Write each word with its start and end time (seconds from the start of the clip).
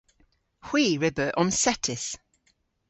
Hwi 0.67 0.85
re 1.01 1.09
beu 1.17 1.31
omsettys. 1.41 2.05